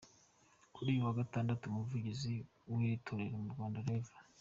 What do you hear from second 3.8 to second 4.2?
Rev.